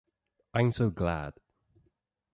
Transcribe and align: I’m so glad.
I’m 0.55 0.71
so 0.71 0.89
glad. 0.89 1.35